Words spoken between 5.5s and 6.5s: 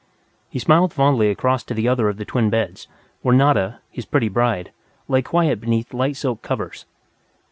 beneath light silk